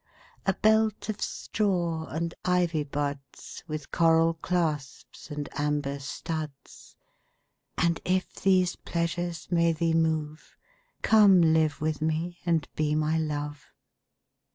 A 0.47 0.53
belt 0.53 1.09
of 1.09 1.21
straw 1.21 2.07
and 2.07 2.33
ivy 2.43 2.83
buds 2.83 3.63
With 3.67 3.91
coral 3.91 4.33
clasps 4.33 5.29
and 5.29 5.47
amber 5.53 5.99
studs: 5.99 6.95
And 7.77 8.01
if 8.03 8.33
these 8.33 8.75
pleasures 8.75 9.47
may 9.51 9.73
thee 9.73 9.93
move, 9.93 10.57
Come 11.03 11.39
live 11.53 11.81
with 11.81 12.01
me 12.01 12.39
and 12.47 12.67
be 12.75 12.95
my 12.95 13.19
Love. 13.19 13.67